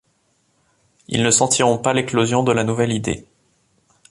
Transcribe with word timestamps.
Ils 1.09 1.21
ne 1.21 1.29
sentiront 1.29 1.77
pas 1.77 1.93
l'éclosion 1.93 2.41
de 2.41 2.51
la 2.51 2.63
nouvelle 2.63 2.91
idée. 2.91 3.27